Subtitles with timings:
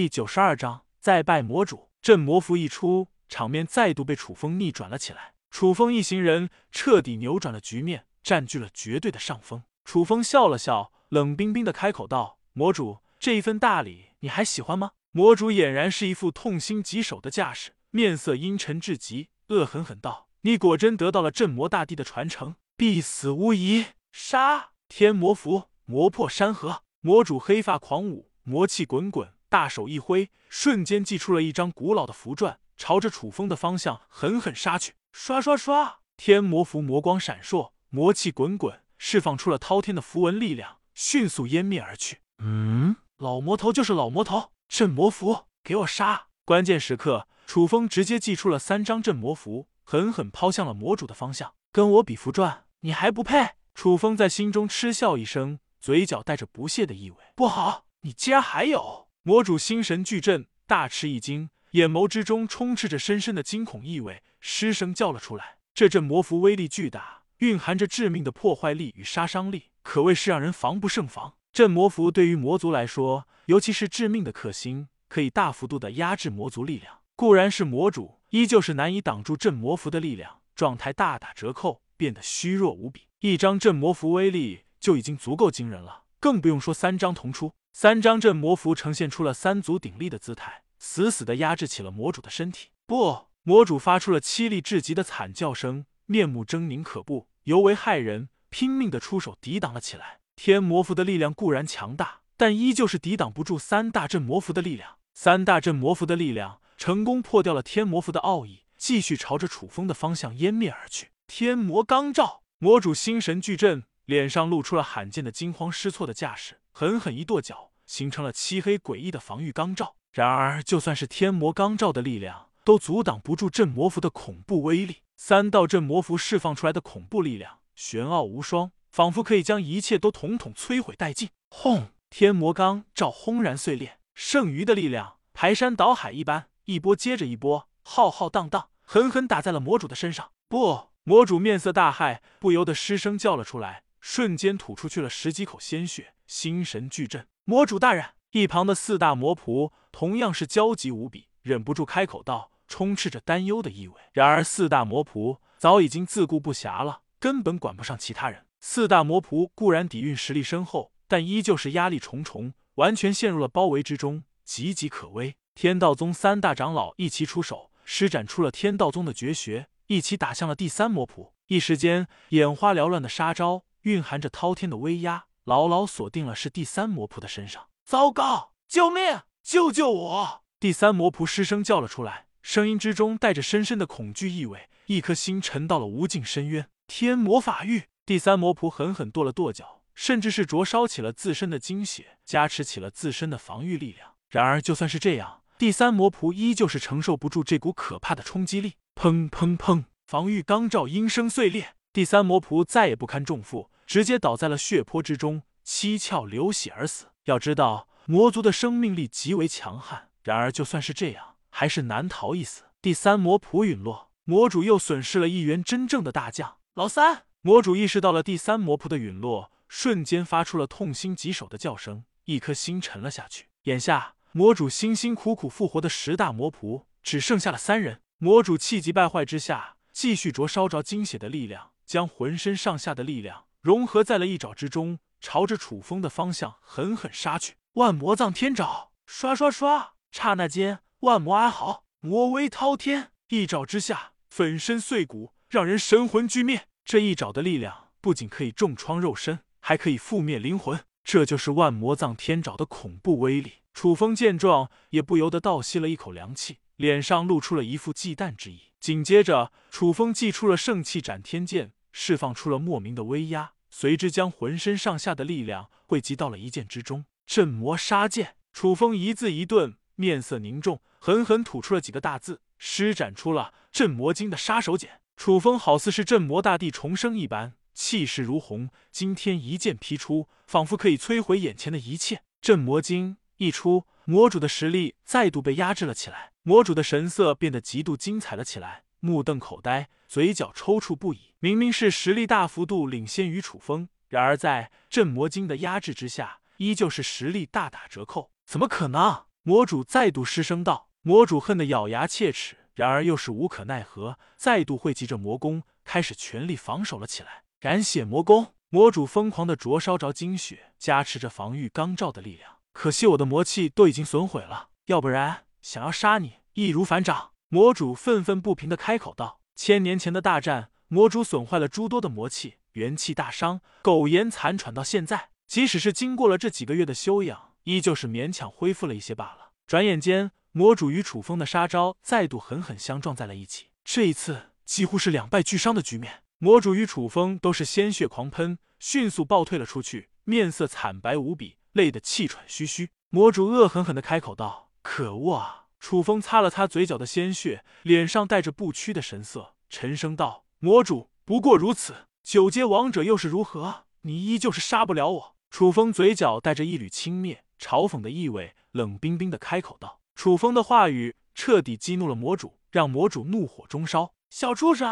[0.00, 1.90] 第九十二章再拜魔主。
[2.00, 5.34] 镇魔符一出，场面再度被楚风逆转了起来。
[5.50, 9.62] 楚风一行人彻底扭转了局面，占据了绝对的上风。
[9.84, 24.70] 楚风笑了笑，冷冰冰的开口道：“魔主，这一份大礼你还喜欢吗？”魔主俨然是一副痛心疾首的架势，面色阴沉至极，恶狠狠道：“你果真得到了镇魔大帝的传承，必死无疑！”杀！
[24.88, 26.84] 天魔符，魔破山河。
[27.02, 34.94] 魔主黑发狂舞，魔气滚滚，大手一挥，瞬间祭出了一张古老的符篆，朝着楚风的方向狠狠杀去。
[35.12, 35.98] 刷刷刷！
[36.16, 42.20] 天魔符魔光闪烁，魔气滚滚，释放出了滔天的符文力量，迅速湮灭而去。
[42.38, 46.28] 嗯，老魔头就是老魔头，镇魔符，给我杀！
[46.44, 51.52] 关键时刻，楚风直接祭出了三张镇魔符，狠狠抛向了魔主的方向。
[51.72, 53.54] 跟我比符篆，你还不配！
[53.74, 57.16] 楚风在心中嗤笑一声，嘴角带着不屑的意味。
[57.34, 59.08] 不好，你竟然还有！
[59.22, 64.22] 魔主心神俱震，大吃一惊，眼眸之中充斥着深深的惊恐意味。
[64.40, 65.58] 失声叫了出来。
[65.74, 71.34] 这阵魔符威力巨大，蕴含着致命的破坏力与杀伤力，可谓是让人防不胜防。
[71.52, 77.00] 镇魔符对于魔族来说，尤其是致命的克星，可以大幅度的压制魔族力量。
[77.14, 83.02] 固然是魔主，依旧是难以挡住镇魔符的力量，状态大打折扣，变得虚弱无比。
[83.18, 87.52] 一张镇魔符威力就已经足够惊人了，更不用说三张同出。
[87.72, 92.68] 三张镇魔符呈现出了三足鼎立的姿态，死死的压制起了魔主的身体。
[92.86, 93.28] 不！
[93.42, 100.20] 魔主发出了凄厉至极的惨叫声，面目狰狞可怖，尤为骇人，拼命的出手抵挡了起来。
[100.36, 104.98] 天魔符的力量固然强大，但依旧是抵挡不住三大镇魔符的力量。
[105.14, 111.12] 三大镇魔符的力量成功破掉了天魔符的奥义，继续朝着楚风的方向湮灭而去。
[111.26, 119.96] 天魔罡罩，魔主心神俱震，脸上露出了罕见的惊慌失措的架势，狠狠一跺脚，形成了漆黑诡异的防御罡罩。
[120.12, 122.50] 然而，就算是天魔罡罩的力量。
[122.62, 124.98] 都阻挡不住镇魔符的恐怖威力。
[125.16, 131.30] 三道镇魔符释放出来的恐怖力量，玄奥无双，仿佛可以将一切都统统摧毁殆尽。
[131.48, 131.88] 轰！
[132.10, 140.30] 天魔罡罩轰然碎裂，剩余的力量排山倒海一般，一波接着一波，浩浩荡荡，狠狠打在了魔主的身上。
[140.48, 140.90] 不！
[141.04, 147.26] 魔主面色大骇，不由得失声叫了出来，瞬间吐出去了十几口鲜血，心神俱震。
[147.44, 151.28] 魔主大人，一旁的四大魔仆同样是焦急无比。
[151.42, 153.94] 忍不住开口道，充斥着担忧的意味。
[154.12, 158.46] 然而四大魔仆早已经自顾不暇了，根本管不上其他人。
[158.60, 165.34] 四大魔仆固然底蕴实力深厚，但依旧是压力重重，完全陷入了包围之中，岌岌可危。
[165.54, 171.32] 天道宗三大长老一齐出手，施展出了天道宗的绝学，一起打向了第三魔仆。
[171.46, 177.68] 一时间，眼花缭乱的杀招蕴含着滔天的威压，牢牢锁定了是第三魔仆的身上。
[177.84, 178.52] 糟糕！
[178.68, 179.22] 救命！
[179.42, 180.42] 救救我！
[180.58, 186.68] 第三魔仆失声叫了出来，声音之中带着深深的恐惧意味，一颗心沉到了无尽深渊。
[186.86, 194.14] 天魔法域，第三魔仆狠狠跺了跺脚，甚至是灼烧起了自身的精血，加持起了自身的防御力量。
[194.28, 198.74] 然而，就算是这样，第三魔仆依旧是承受不住这股可怕的冲击力。
[198.94, 207.06] 砰砰砰，防御钢罩应声碎裂，第三魔仆再也不堪重负，直接倒在了血泊之中，七窍流血而死。
[207.24, 210.10] 要知道，魔族的生命力极为强悍。
[210.22, 212.62] 然而，就算是这样，还是难逃一死。
[212.80, 216.58] 第三魔仆陨落，魔主又损失了一员真正的大将。
[216.74, 223.48] 老三，魔主意识到了第三魔仆的陨落，瞬间发出了痛心疾首的叫声，一颗心沉了下去。
[223.64, 228.02] 眼下，魔主辛辛苦苦复活的十大魔仆只剩下了三人。
[228.18, 237.56] 魔主气急败坏之下，继续灼烧着精血的力量，将浑身上下的力量融合在了一爪之中，朝着楚风的方向狠狠杀去。
[237.74, 239.92] 万魔藏天爪，刷刷刷！
[240.10, 246.66] 刹那间，万魔哀嚎，魔威滔天，一爪之下，粉身碎骨，让人神魂俱灭。
[246.84, 250.80] 这一爪的力量不仅可以重创肉身，还可以覆灭灵魂。
[251.04, 253.54] 这就是万魔藏天爪的恐怖威力。
[253.74, 258.72] 楚风见状，也不由得倒吸了一口凉气，脸上露出了一副忌惮之意。
[258.80, 268.36] 紧接着，楚风祭出了圣气斩天剑，释放出了莫名的威压，随之将浑身上下的力量汇集到了一剑之中——镇魔杀剑。
[268.52, 269.76] 楚风一字一顿。
[269.96, 274.88] 面色凝重，狠狠吐出了几个大字，施展出了镇魔经的杀手锏。
[275.14, 282.22] 楚风好似是镇魔大帝重生一般，气势如虹，惊天一剑劈出，仿佛可以摧毁眼前的一切。
[282.40, 286.32] 镇魔经一出，魔主的实力再度被压制了起来。
[286.44, 291.34] 魔主的神色变得极度精彩了起来，目瞪口呆，嘴角抽搐不已。
[291.40, 298.30] 明明是实力大幅度领先于楚风，然而在镇魔经的压制之下，依旧是实力大打折扣。
[298.46, 299.24] 怎么可能？
[299.42, 300.88] 魔主再度失声道。
[301.02, 307.44] 魔主恨得咬牙切齿，然而又是无可奈何，再度汇集着魔功，开始全力防守了起来。
[307.58, 312.56] 染血魔功，魔主疯狂的灼烧着精血，加持着防御钢罩的力量。
[312.72, 317.29] 可惜我的魔气都已经损毁了，要不然想要杀你易如反掌。
[317.52, 325.30] 魔主愤愤不平的开口道：“千年前的大战，魔主损坏了诸多的魔气，元气大伤，苟延残喘到现在。
[325.48, 333.70] 即使是经过了这几个月的修养，依旧是勉强恢复了一些罢了。”转眼间，魔主与楚风的杀招再度狠狠相撞在了一起。
[333.82, 342.90] 这一次几乎是两败俱伤的局面，魔主与楚风都是鲜血狂喷，迅速暴退了出去，面色惨白无比，累得气喘吁吁。
[343.08, 353.86] 魔主恶狠狠的开口道：“可恶啊！”楚风擦了擦嘴角的鲜血，脸上带着不屈的神色，沉声道：“魔主不过如此，九阶王者又是如何？
[354.02, 364.12] 你依旧是杀不了我。”楚风嘴角带着一缕轻蔑、嘲讽的意味，冷冰冰的开口道：“楚风的话语彻底激怒了魔主，让魔主怒火中烧。
[364.28, 364.86] 小畜生，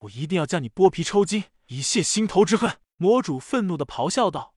[0.00, 4.54] 我一定要将你剥皮抽筋，以泄心头之恨！”魔主愤怒的咆哮道。